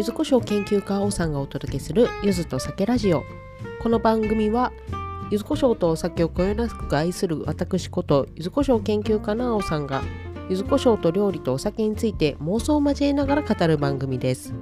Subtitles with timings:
[0.00, 3.22] 柚子胡椒研究家王さんがお届けする柚子と酒ラジオ。
[3.82, 4.72] この番組は
[5.30, 10.02] 柚子胡椒とお酒をこよなく愛する私こと柚子胡椒研究家の王さんが
[10.48, 14.54] 柚子胡椒と料理とお酒について妄想を交えながら語る番組です。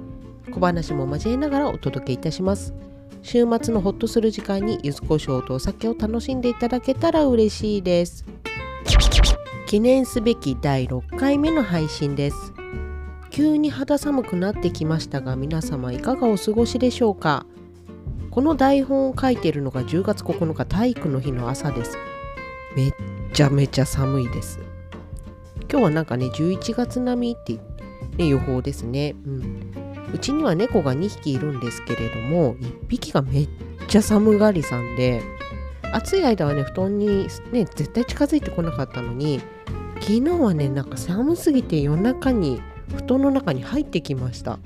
[0.51, 2.73] 小話も交えながらお届けいたします。
[3.21, 8.25] 週末のホッとする時間に柚子胡椒とお酒を楽しんでいただけたら嬉しいです。
[9.67, 12.58] 記念すべき第6回目の配信です。
[13.29, 17.45] 急に肌寒くなってきましたが皆様いかがお過ごしでしょうか？
[18.31, 21.97] この台本を書いているのが10月9日体育の日の朝です。
[22.75, 22.93] めっ
[23.33, 24.59] ちゃめちゃ寒いです。
[25.71, 27.59] 今日はなんかね11月並みって、
[28.17, 29.71] ね、予報ですね、うん、
[30.13, 33.49] うちには猫が2匹いるんですけれども1匹がめっ
[33.87, 35.21] ちゃ寒がりさんで
[35.93, 39.41] 暑い間はね布団にね絶対近づいてこなかったのに
[39.99, 42.61] 昨日はねなんか寒すぎて夜中に
[42.95, 44.59] 布団の中に入ってきました、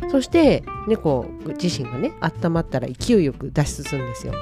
[0.00, 1.26] うん、そして猫
[1.62, 4.34] 自身がね温まったら勢いよく脱出するんですよ。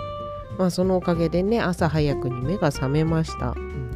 [0.58, 3.90] まあそのおかげでね朝早くに目が覚めました、うん、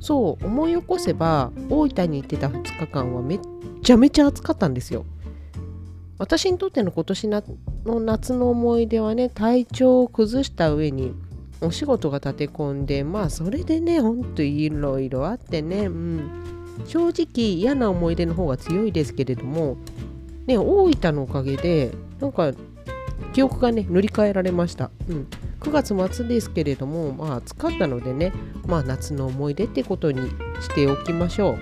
[0.00, 3.40] そう思い起こせば大分に行ってた2日間はめっ
[3.82, 5.04] ちゃめちゃ暑かったんですよ。
[6.18, 7.42] 私にとっての今年の
[8.00, 11.14] 夏の思い出はね体調を崩した上に
[11.60, 16.30] お仕事が立て込んでまあそれでねほんといろいろあってね、うん、
[16.86, 19.76] 正直嫌な思い出の方が強いですけれども、
[20.46, 22.52] ね、大分のおかげでなんか
[23.32, 25.26] 記憶がね塗り替えられました、うん、
[25.60, 28.32] 9月末ですけれどもまあ暑かったのでね
[28.66, 31.58] まあ夏の思い出ってことにしておきましょう。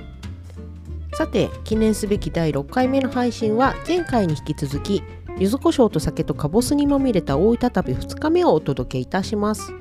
[1.16, 5.02] さて記念すべき第6回目の配信は前回に引き続き
[5.38, 9.72] 柚子胡椒と酒とかぼすにまみれた大分旅2日目をお届けいたします。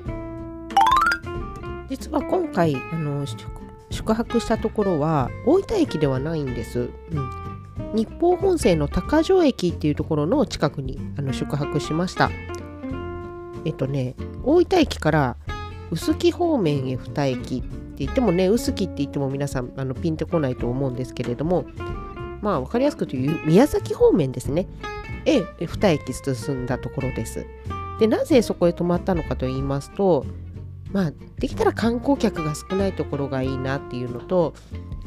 [1.88, 3.26] 実は今回あの
[3.90, 6.90] 宿泊したところは大分駅ではないんです。
[7.12, 7.50] うん
[7.94, 12.30] 日豊本線の高城駅っていうところの近くにあの宿泊しました。
[13.64, 14.14] えっとね、
[14.44, 15.36] 大分駅から
[15.90, 17.68] 臼杵方面へ2駅って
[18.04, 21.64] 言ってもね、臼杵って言っても皆さんあのピンとこないと思うんですけれども、
[22.40, 24.68] まあ分かりやすく言う宮崎方面ですね。
[25.24, 27.44] へ2駅進んだところです。
[27.98, 30.24] で、なぜそこへ泊まったのかと言いますと、
[30.92, 34.54] まあ、できたら観光客が少ないところがいいなっていうのと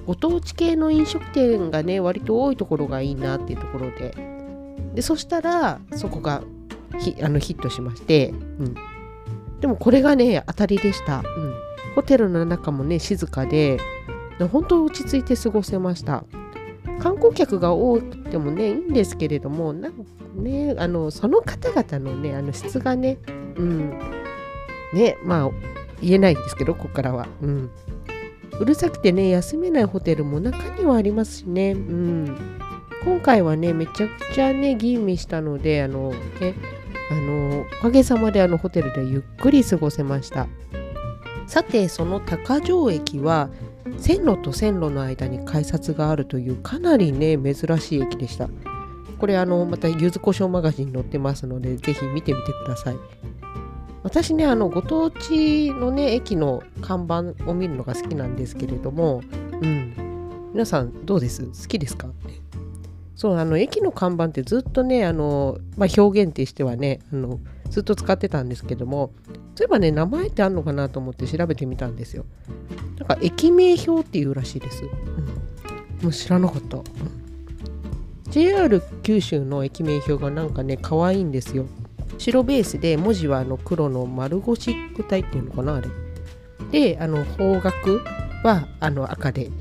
[0.06, 4.34] ご当地系の飲食店がね割と多いところがいいなっていうところで。
[4.96, 6.44] でそしたらそこが
[7.00, 8.34] ヒあのヒットしまして、う
[8.64, 8.76] ん、
[9.60, 11.24] でもこれがね当たりでした、うん、
[11.96, 13.80] ホテルの中もね静かで
[14.52, 16.26] 本当落ち着いて過ごせました。
[17.00, 19.94] 観光客が多くてもねいいんですけれどもなん
[20.36, 23.18] ねあのその方々のねあの質がね
[23.56, 24.23] うん。
[24.94, 25.52] ねまあ
[26.02, 27.72] 言えないんですけどここからは、うん、
[28.60, 32.38] うるさくてね休めないホテルも中にはありますしね、うん、
[33.04, 36.56] 今回はねめちゃくちゃね吟味したのであのね
[37.12, 40.48] あのおかげさまであのホテルでゆっくり過ごせました。
[41.46, 43.50] さてその高城駅は
[43.98, 48.50] 線路と線路の間に改札があるというかなりね珍しい駅でした。
[49.20, 52.96] これあのまた柚子胡椒マガジンに載ってますのでぜひ見てみてください。
[54.04, 59.22] 私ねあのご当地のね駅の看板を見るのが好きなんですけれども、
[59.62, 61.46] うん、皆さんどうです？
[61.46, 62.10] 好きですか？
[63.16, 69.14] そうあの駅の看板ってずっとねあの、まあ、表現ってしてはねあのずっと使ってたんですけども
[69.56, 72.26] そういえばね名前ってあるのかなと思って調べてみたんですよ。
[72.98, 74.90] なんか駅名表っていうらしいです、うん、
[76.04, 76.80] もう知らなかった、
[78.30, 81.66] JR 九州の駅名表がなんかね可愛いんですよ。
[82.24, 85.90] 白ベースで文字はあの黒の丸ゴシック体っていうのかなあれ。
[86.72, 88.00] であの方角
[88.44, 89.52] はあの赤で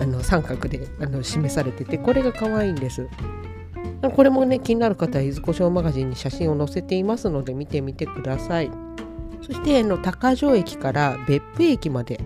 [0.00, 3.08] あの三角であの示されててこれが可愛いんです。
[4.16, 8.70] これもね気になる方は柚子胡椒マガジンに写真を載せていますので見てみてください。
[9.42, 12.16] そしてあの高城駅から別府駅まで、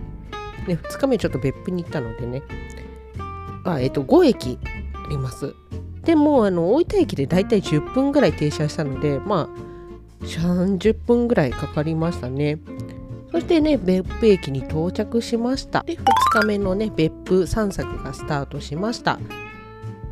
[0.67, 2.41] ね、2日目ちょっと別府に行ったのでね。
[3.63, 4.57] あ、えっと、5駅
[4.93, 5.53] あります。
[6.03, 9.74] でもあの大分駅でだいたい10分ぐらい停車したのでまあ
[10.25, 12.59] 30分ぐらいかかりましたね。
[13.31, 15.83] そしてね別府駅に到着しました。
[15.83, 16.03] で2
[16.41, 19.19] 日目のね別府散策がスタートしました。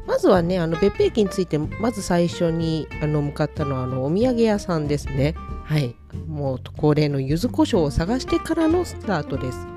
[0.06, 5.36] まずはねあの別府駅についてまず最初にあの向かったのはあのお土産屋さんですね。
[5.64, 5.96] はい。
[6.28, 9.68] もう恒例の柚子胡椒を探してからのスタートです。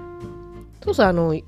[0.83, 1.43] そうそうあの、ね、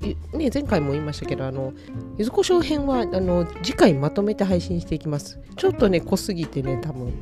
[0.52, 1.72] 前回も言いましたけどあの
[2.16, 5.38] 柚子胡椒編はあの次回まとめて配信していきます。
[5.56, 7.12] ちょっとね濃すぎてね多分、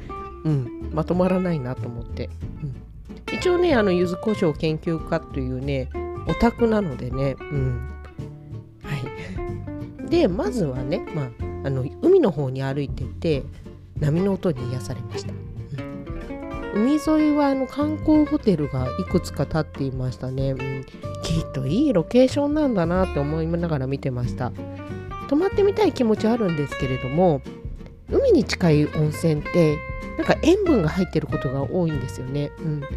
[0.46, 2.30] うん、まとまらないなと思って、
[2.62, 5.90] うん、一応ねあの柚子胡椒研究家というね
[6.28, 7.90] オタクなのでね、うん、
[8.82, 10.06] はい。
[10.08, 11.28] でまずはね、まあ、
[11.64, 13.42] あの海の方に歩いていて
[13.98, 15.32] 波の音に癒されました、
[16.74, 20.84] うん、海沿いはあの観光ホテルがいくつか建っていましたね、うん、
[21.24, 24.52] きっといいロケーションなんだなって思いながら見てました。
[25.28, 27.42] 泊まってみたい気持ちあるんですけれども
[28.08, 29.76] 海に近い温泉って
[30.16, 32.50] なんか塩分が入ってることが多いんですよね。
[32.58, 32.88] うん、で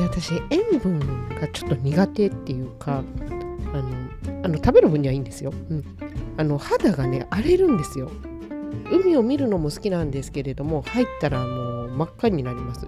[0.00, 3.02] 私塩分がちょっと苦手っていうか
[3.72, 5.52] あのあの食べる分にはいいんですよ。
[5.70, 5.84] うん、
[6.36, 8.10] あの肌がね荒れるんですよ。
[8.90, 12.86] 海を見るのも好きなんですけれども入ったらもう真っ赤になります。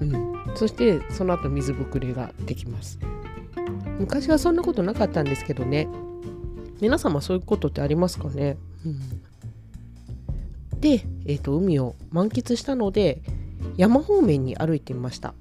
[0.00, 2.98] うん、そしてその後水ぶくれができます。
[3.98, 5.88] 昔はそんなことなかったんですけどね
[6.80, 8.88] 皆様そういうことってありますかね、う
[10.76, 13.20] ん、で、えーと、海を満喫したので
[13.76, 15.34] 山方面に歩いてみました。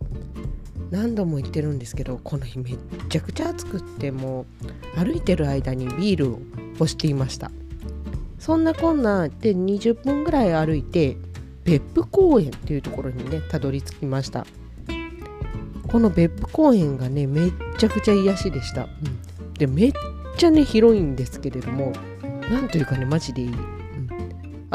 [0.91, 2.77] 何度も言ってるんですけどこの日めっ
[3.09, 4.45] ちゃくちゃ暑くっても
[4.95, 6.39] う歩いてる間にビールを
[6.79, 7.51] 干していました。
[8.39, 11.17] そんなこんなで20分ぐらい歩いて
[11.63, 14.45] 別府公園っていうところにねたどり着きました。
[15.87, 19.93] この別府公園がねめっちゃくちゃ癒しでした、うん、でめっ
[20.37, 21.93] ちゃね広いんですけれども
[22.49, 23.51] なんというかねマジでいい、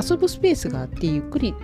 [0.01, 1.55] 遊ぶスペースがあってゆっくり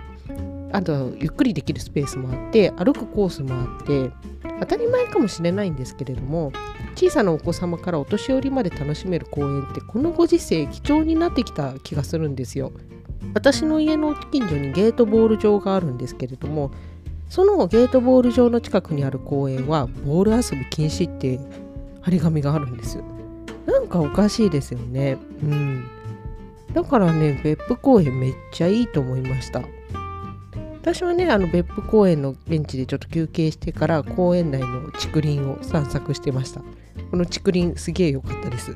[0.71, 4.11] あとゆっくりできるスペースもあって歩くコースもあって
[4.59, 6.51] 当たり前かもしれないんですけれども
[6.95, 12.71] 小さなお子様からお年寄りまで楽しめる公園ってこのご時世貴重になってきた気がするんですよ。
[13.33, 16.71] 私の家の近所にゲートボール場があるんですけれども
[17.29, 21.39] そのゲートボール場の近くにある公園はボール遊び禁止って
[22.01, 22.99] 張り紙があるんです。
[23.65, 25.17] なんかおかしいですよね。
[25.43, 25.85] うん。
[26.73, 29.63] だからね、別府公園めっちゃいいと思いました。
[30.81, 36.61] 私はねあの別府公園のベンチでちょっと休憩してから公園内の竹林を散策してました。
[37.11, 38.75] この竹林すげえ良かったです。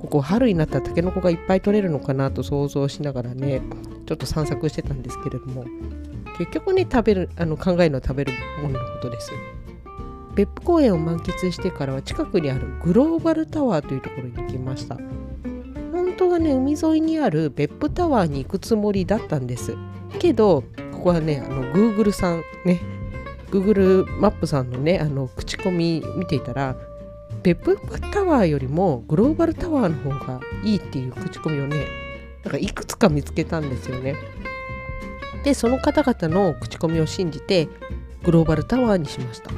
[0.00, 3.62] ここ春になったらタケノコがいっぱい取れるのかなと想像しながらね
[4.06, 5.64] ちょっと散策してたんですけれども
[6.36, 8.32] 結局ね食べるあの考えるのは食べる
[8.62, 9.32] もののことです。
[10.34, 14.96] 別府公園を満喫してからは近くにあるグローバルタワーというところに行きました。
[16.18, 19.76] 当はね海沿いにある別府タワーに行くつもりだったんです。
[20.18, 22.80] けどここはねあの Google さんね
[23.50, 26.76] Google マップさんのねあの口コミ見ていたら
[27.42, 27.78] 別府
[28.12, 31.86] タワーよりもグローバルタワーの方がいいっていう口コミをね
[32.44, 34.16] なんかいくつか見つけたんですよね。
[35.44, 37.68] でその方々の口コミを信じて
[38.24, 39.50] グローバルタワーにしました。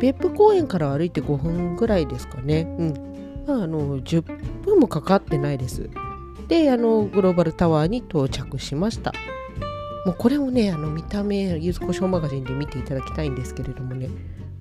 [0.00, 2.62] 別府公園から歩いて5分ぐらいですかね。
[2.78, 3.07] うん。
[3.48, 4.22] まああの10
[4.62, 5.88] 分もかかってないです。
[6.48, 9.14] であのグローバルタワーに到着しました。
[10.04, 14.08] もうこれもねあの見た目ゆずこしょうマガジンで見ていただきたいんですけれどもね。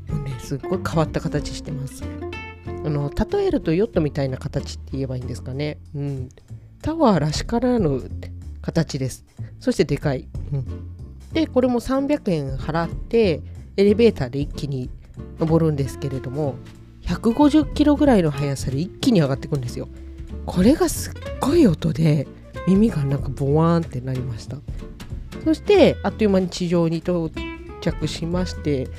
[0.07, 2.03] もうねすっごい変わった形してます。
[2.85, 5.79] あの例えるとヨットみたいな形って言えばいいんですかね。
[5.93, 6.29] うん。
[6.81, 8.09] タワーらしからぬ
[8.61, 9.25] 形です。
[9.59, 10.65] そしてでかい、うん、
[11.33, 13.41] でこれも300円払って
[13.75, 14.89] エレベーターで一気に
[15.39, 16.55] 登るんですけれども。
[17.07, 19.87] 150キロぐらいの速さで一気に上がっていくんですよ。
[20.45, 22.27] これがすっごい音で
[22.67, 24.57] 耳がなんかボワーンってなりました。
[25.43, 27.31] そしてあっという間に地上に到
[27.81, 28.89] 着しまして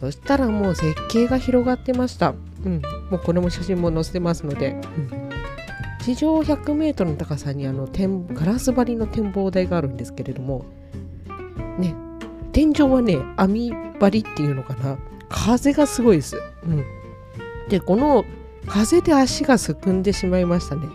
[0.00, 2.34] そしたらもう絶景が広がってました、
[2.64, 5.30] うん、もうこれも写真も載せてますので、うん、
[6.04, 10.66] 地上100メートルの高さにあの天ガラス張りの展望台があるんですけれども
[11.78, 11.94] ね。
[12.52, 14.98] 天井はね網張りっていうのかな。
[15.28, 16.84] 風がすごいです、うん、
[17.68, 18.24] でこの
[18.66, 20.88] 風で足がすくんでしまいましたね。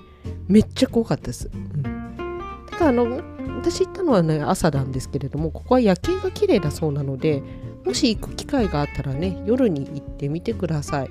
[0.47, 1.83] めっちゃ怖かったです、うん、
[2.69, 3.21] ただあの
[3.57, 7.41] 私行ったのはね朝なんですけれどもここは夜景が綺麗だそうなので
[7.85, 11.09] もし行く機会があったらね夜に行ってみてください。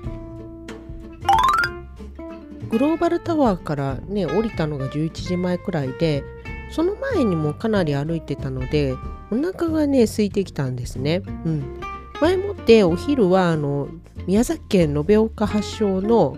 [2.68, 6.24] グローバルタワーからね降りたのが11時前くらいで
[6.70, 8.96] その前にもかなり歩いてたので
[9.30, 11.80] お腹がね空いてきたんですね、うん、
[12.22, 13.88] 前もってお昼はあの
[14.26, 16.36] 宮崎県延岡発祥の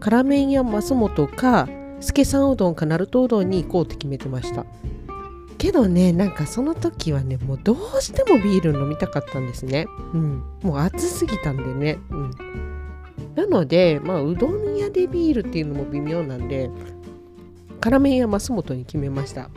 [0.00, 1.68] 辛麺屋増本か
[2.00, 4.64] 助さんうどんか鳴門うどんに行こうって決めてました。
[5.58, 9.86] けどねなんかその時はねもうどうしてもビール飲みたかったんですね。
[10.14, 10.42] うん。
[10.62, 11.98] もう暑すぎたんでね。
[12.10, 12.30] うん。
[13.34, 16.70] なのでまあうどん屋でビールっていうのも微妙なんで
[17.80, 19.50] 辛麺屋増本に決めました。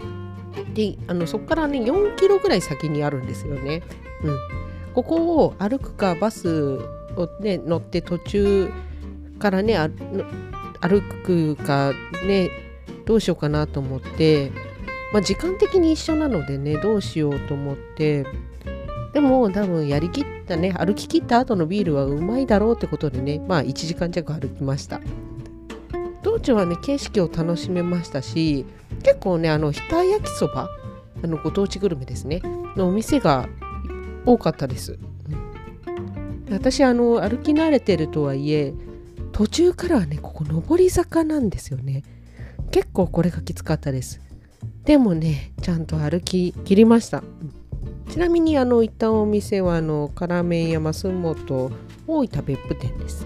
[0.73, 3.81] であのそこからね4キロぐらい先にあるんですよね。
[4.23, 4.37] うん。
[4.93, 6.79] ここを歩くかバス
[7.15, 8.71] をね乗って途中
[9.39, 9.77] からね
[10.81, 11.93] 歩くか
[12.25, 12.49] ね
[13.05, 14.51] どうしようかなと思って
[15.13, 18.25] まあ、時間的に一緒なのでねどうしようと思って
[19.13, 24.99] でも多分やりきったね歩ききった後のビールはうまいだろうってことでねまあ1時間弱歩きました。
[26.23, 28.65] 道中はね景色を楽しめましたし
[29.03, 30.69] 結構ねあの額焼きそば
[31.23, 32.41] あのご当地グルメですね
[32.75, 33.47] のお店が
[34.25, 34.97] 多かったです、
[36.49, 38.73] 私あの歩き慣れてるとはいえ
[39.31, 42.03] 途中からはねここ上り坂なんですよね。
[42.71, 44.21] 結構これがきつかったです。
[44.83, 47.23] でもねちゃんと歩き切りました。
[48.09, 51.71] ちなみにあの行ったお店はあの辛麺山洲本
[52.05, 53.25] 大分別府店です、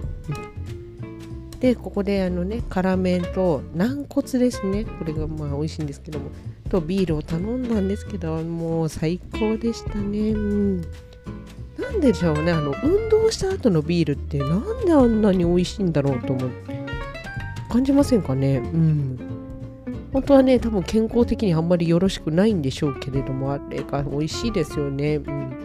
[1.59, 4.85] でここであのね辛麺と軟骨ですね。
[4.85, 6.29] これがまあ美味しいんですけども。
[6.69, 10.31] とビールを頼んだんですけどもう最高でしたね。
[10.31, 10.81] うん。
[11.91, 12.51] なんでしょうね。
[12.51, 16.75] あの運動した後のビールってなんであんなに美味しいんだろうと思って
[17.69, 18.57] 感じませんかね。
[18.57, 19.19] うん。
[20.11, 25.15] 本当はね多分健康的にあんまりよろしくないんでしょうけれどもあれが美味しいですよね。
[25.15, 25.57] うん。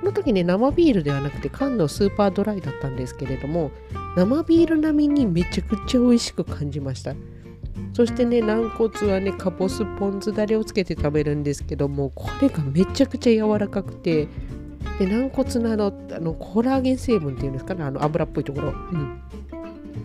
[0.00, 3.72] この時ね生ビールではなくて缶のスーパードライだったんですけれども
[4.16, 7.14] 生ビール並みにめちゃくちゃ美味しく感じました。
[7.94, 14.28] そしてね軟骨はねかぼすポン酢だれをつけて食べるんですけどもこれがめちゃくちゃ柔らかくて
[14.98, 19.22] で軟骨のあのあのコラーゲン成分っていうんですかねあの油っぽいところ、うん、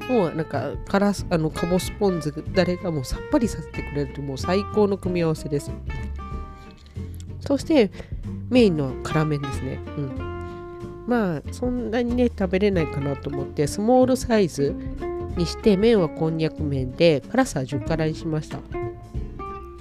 [0.08, 5.72] もうなんかからあのかぼすポン酢だれがもうさっぱりさせてくれるともう最高の組み合わせです
[7.40, 7.92] そして
[8.50, 9.80] メインの辛麺ですね。
[9.98, 11.06] うん。
[11.08, 14.75] まあ、そんなにね、食べれないかなと思って、スモールサイズ
[15.36, 18.60] にして、麺はこんにゃく麺で、辛さは10辛にしました。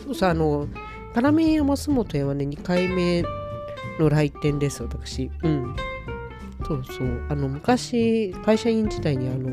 [0.04, 0.68] そうそう、あの、
[1.14, 3.22] 辛麺山洲本屋はね、2回目
[3.98, 5.30] の来店です、私。
[5.42, 5.76] うん。
[6.66, 7.26] そうそう。
[7.28, 9.50] あの、昔、会社員時代に、あの、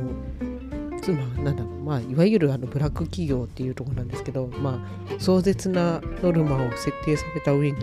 [1.01, 7.77] 妻、なんだろう、まあ、いわゆるあのブラック企業っていうとこなんですけど、まあ、壮絶なノルマを設定された上に、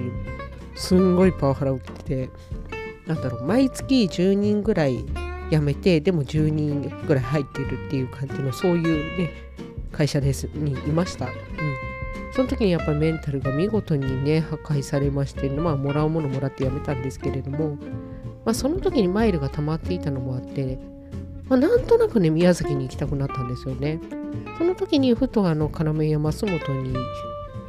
[0.77, 2.31] すんごいパワハラを受けて
[3.07, 5.05] なんだろう毎月10人ぐらい
[5.51, 9.31] 辞めてでも10人ぐらい入ってるっていう感じのそういうね
[9.93, 11.33] 会社ですにいました、うん、
[12.37, 17.77] その時にやっぱりメンタルが見事にね破壊されましてまあもらうものもらって辞めたんですけれども、
[18.45, 20.79] まあ、その時にマイルが溜まっていたのもあって、
[21.49, 24.01] まあ、なんとなくね宮崎に行きたくなったんですよね。
[24.59, 26.95] その時にふとあの要山洲本に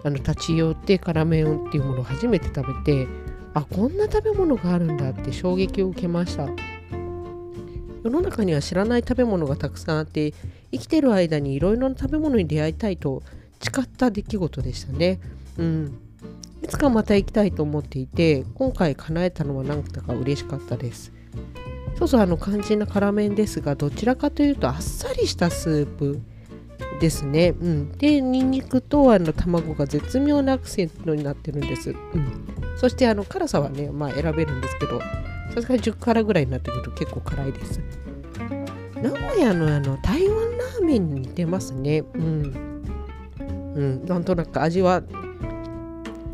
[0.03, 3.07] あの立ち寄って辛麺っていうものを初めて食べて
[3.53, 6.45] あこんな食べ物があるんだって衝撃を受けました。
[8.03, 10.33] 世の中には知らない食べ物がたくさんあって
[10.73, 13.23] 生きてる間にいろいろな食べ物に出会いたいと
[13.59, 15.19] 誓った出来事でしたね
[15.57, 15.99] うん
[16.63, 21.11] いつかまた行きたいと思っていて今回叶えたのは何だか嬉しかったです
[21.97, 26.21] そうそうあの肝心な辛麺ですがどちらかというとあっさりしたスープ
[26.99, 27.49] ですね。
[27.59, 31.91] うん、でにんにくとあの卵が絶妙なアクセントになってるんです。
[31.91, 34.99] うん、そしてあの辛さはね、まあ、選べるんですけど
[35.53, 37.79] さすがに10辛ぐらいになってくると結構辛いです。
[39.01, 42.03] 名古屋のあの台湾ラーメンに似てますね。
[42.13, 42.76] うん。
[43.77, 45.01] うん、なんとなく味は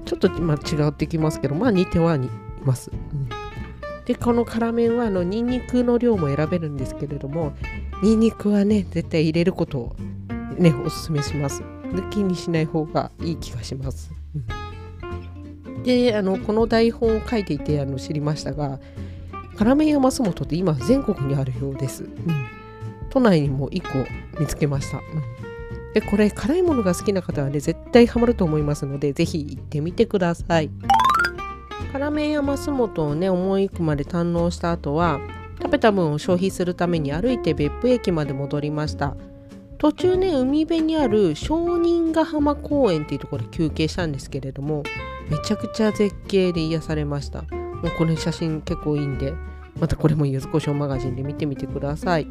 [0.06, 2.20] ちょっと、まあ、違ってきますけど、まあ似てはい
[2.64, 2.92] ます。
[2.92, 3.30] うん。
[4.06, 7.54] でこの辛麺はあのニンニクの量も選べるんですけれども
[8.02, 9.96] ニンニクはね絶対入れることを
[10.58, 11.64] ねおすすめします。
[11.94, 18.80] 抜きにしない方がいい気がします、うん、であのこの台本を書いていてあの知りましたが
[19.56, 22.12] 辛麺山洲本って今全国にあるようです、うん、
[23.12, 25.04] 都内にも1個見つけました、うん、
[25.94, 30.70] でこれ辛いものが好きな方はね絶対ハマると思いますのでぜひ行ってみてください。
[31.92, 35.20] 辛麺山洲本をね思いくまで堪能した後は
[35.62, 39.16] 食べた分を消費するために歩いて別府駅まで戻りました。
[39.78, 44.84] 途中ね海辺にある商人ヶ浜公園っていうところで休憩したんですけれども
[45.30, 47.42] めちゃくちゃ絶景で癒されました。
[47.42, 47.48] も
[47.84, 49.34] うこれ写真結構いいんで
[49.80, 52.28] またこれもゆずこしょうマガジンで見てみてください。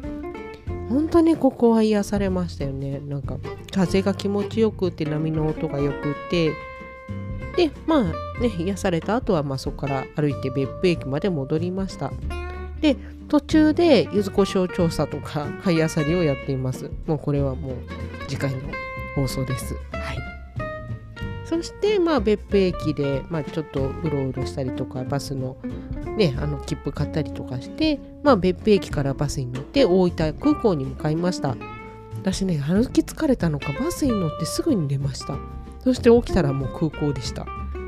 [0.93, 2.99] 本当にここは癒されましたよね。
[2.99, 3.37] なんか
[3.73, 6.53] 風が気持ちよくて波の音がよくて。
[7.57, 8.03] でまあ
[8.41, 12.11] ね癒された後はまあそこから歩いて別府駅まで戻りました。
[12.79, 12.95] で
[13.27, 16.91] 途中で柚子胡椒調査とか 買いあさりをやっています。
[17.07, 17.75] もうこれはもう
[18.27, 18.59] 次回の
[19.15, 19.73] 放送です。
[19.91, 20.32] はい。
[21.55, 25.57] そしてまあ別府駅で、まあ、ちょっとうろうろしたりとかバスの
[26.17, 31.55] ねあの切符買ったりとかしてまあ別府駅からバスに乗って大分空港に向かいました。
[32.15, 35.37] 私ね歩き疲れたのかバスに乗ってすぐに出ました。
[35.83, 37.45] そして起きたらもう空港でした。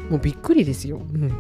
[0.10, 0.98] もうびっくりですよ。
[0.98, 1.32] うん。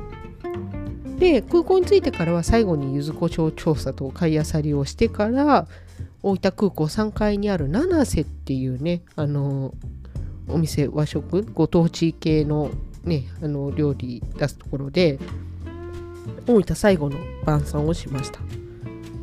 [1.20, 5.67] で空港に着いてからは最後に柚子胡椒調査と買いあさりをしてから
[6.24, 9.74] 大分空港3階にある七瀬っていうねあの
[10.47, 12.69] お店和食ご当地系の
[13.03, 15.19] ねあの料理出すところで
[16.47, 18.39] 大分最後の晩餐をしました。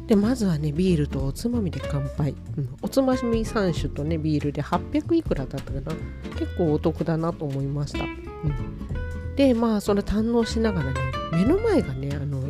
[0.06, 5.92] でまずはねビールとおつまみで乾杯、うん、おつまみ3種とねビールで800いくらだったかな。
[6.38, 11.00] 結構お得だなと思いました、うん、でまあそれ堪能しながらね
[11.30, 12.42] 目の前がねあの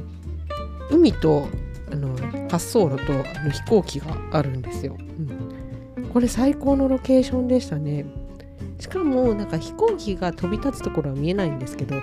[0.91, 1.47] 海と
[1.91, 4.97] あの滑走路とあの飛行機があるんですよ、
[5.97, 8.07] うん、これ最高のロケーションでしたね。
[8.83, 11.95] しかもなんか飛行機が飛び立つところは見えないんですけど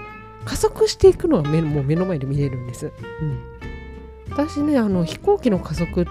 [0.45, 3.43] 加速していくのは目もう目の前で見れるんです、うん、
[4.29, 6.09] 私ねあの飛行機の加速って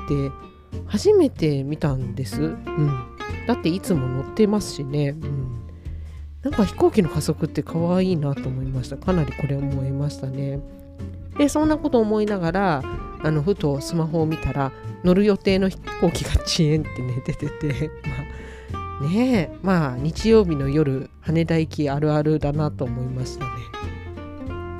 [0.85, 5.63] 初めて見たんです、うん、だっていつも乗ってますしね、うん、
[6.43, 8.99] なんか飛行機の加速って可愛いなと思いました。
[8.99, 10.61] かなりこれ思いましたね。
[11.39, 12.83] でそんなこと思いながら
[13.23, 14.73] あのふとスマホを見たら
[15.03, 17.91] 乗る予定の飛行機が遅延ってね出てて。
[18.07, 18.38] まあ
[19.01, 23.51] ねえまあ日曜日の夜羽田行きあるあるだなと思いましたね。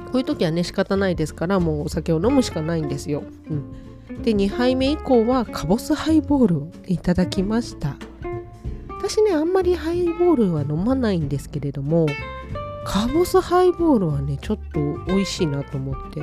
[0.07, 7.97] こういう時はね仕方ないですからもうお酒を飲むしかないんですよ、うん、で2杯目以降はカボスハイボールをいただきました。
[8.99, 12.07] 私ねあんまりハイボールは飲まないんですけれども
[12.85, 16.21] カボスハイボールはねちょっと美味しいなと思って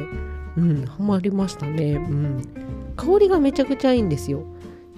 [0.57, 1.93] うんハマりましたね。
[1.93, 2.43] うん。
[2.95, 4.43] 香りがめちゃくちゃいいんですよ。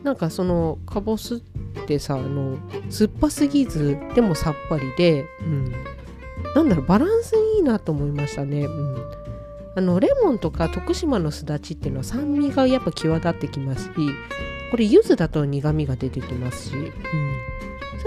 [0.03, 1.39] なんかそのカボスっ
[1.85, 2.57] てさあの
[2.89, 5.71] 酸っぱすぎずでもさっぱりで、うん、
[6.55, 9.11] なんだろうバランスいいなと思いましたね、うん、
[9.75, 13.91] あのレモンとか徳島のすだちっていうのは酸味がやっぱ際立ってきますし
[14.71, 16.93] これ柚子だと苦味が出てきますし、うん、そうい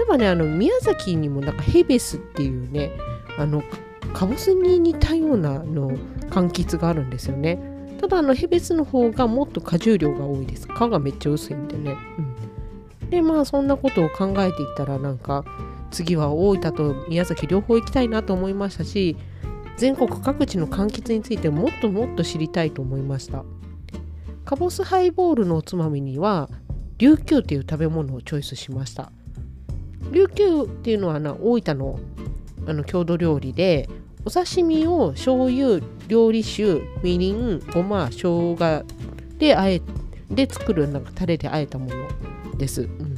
[0.03, 2.91] えばねあの宮崎にもなんかヘベスっていうね
[3.37, 3.63] あの
[4.13, 5.91] カボスに似たようなの
[6.29, 7.59] 柑橘があるんですよね。
[7.99, 10.67] ただあのヘベスの方がもっと果汁量が多いです。
[10.67, 12.35] 皮がめっちゃ薄いんでね、うん、
[13.11, 15.45] でまあそんなことを考えていったらなんか
[15.91, 19.17] 次は大分と宮崎両方行きたいなと思いましたし
[19.77, 23.43] 全国各地の柑橘についてもっともっと知りたいと思いました。
[24.45, 26.49] カボスハイボールのおつまみには
[26.97, 29.11] 琉球っていう食べ物をチョイスしました。
[30.11, 31.99] 琉球っていうのはな大分の
[32.67, 33.89] あの郷土料理で
[34.23, 38.85] お刺身を醤油料理酒みりんごま生姜
[39.39, 39.81] であえ
[40.29, 42.07] で作るなんかタレであえたもの。
[42.61, 43.15] です、うん、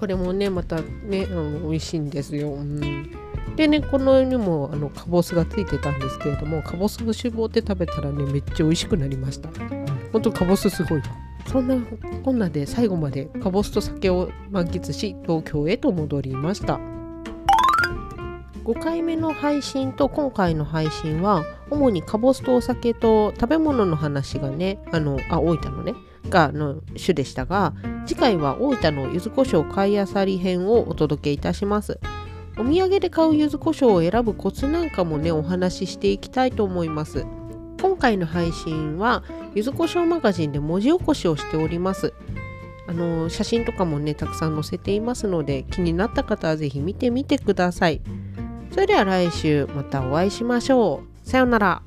[0.00, 3.10] これもねまたねあの美味しいんですよ、うん、
[3.54, 11.04] でねこのにもあのかぼすがついてたんですけれどもかぼすを絞って食べたらねめっちゃ美味しくなりました、うん、ほんとかぼすすごいわ。
[11.46, 11.76] そんな
[12.24, 16.80] こんなで最後までかぼすと酒を満喫し東京へと戻りました。
[18.64, 25.94] 5回目の配信と今回の配信は主にかぼすとお酒と食べ物の話がねあのあ大分のね
[26.30, 27.74] がの種でしたが
[28.06, 31.98] 次回は大分の柚子胡椒買いあさり編をお届けいたします
[32.58, 37.26] お土産で買う柚子胡椒を選ぶコツなんかもねお話ししていきたいと思います
[37.80, 42.12] 今回の配信は柚子胡椒マガジンで文字起こしをしております
[42.88, 48.00] あの写真とかもねたくさん載せていますので気になった方は是非見てみてください
[48.72, 51.28] それでは来週またお会いしましょう。
[51.28, 51.82] さようなら。